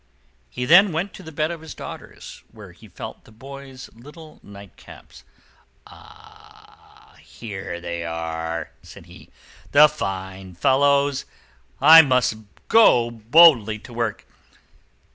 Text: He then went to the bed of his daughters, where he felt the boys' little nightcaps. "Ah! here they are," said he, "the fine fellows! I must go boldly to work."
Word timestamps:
He 0.49 0.65
then 0.65 0.91
went 0.91 1.13
to 1.13 1.21
the 1.21 1.31
bed 1.31 1.51
of 1.51 1.61
his 1.61 1.75
daughters, 1.75 2.41
where 2.51 2.71
he 2.71 2.87
felt 2.87 3.23
the 3.23 3.31
boys' 3.31 3.87
little 3.93 4.39
nightcaps. 4.43 5.21
"Ah! 5.85 7.17
here 7.19 7.79
they 7.79 8.03
are," 8.03 8.71
said 8.81 9.05
he, 9.05 9.29
"the 9.73 9.87
fine 9.87 10.55
fellows! 10.55 11.25
I 11.79 12.01
must 12.01 12.33
go 12.67 13.11
boldly 13.11 13.77
to 13.77 13.93
work." 13.93 14.25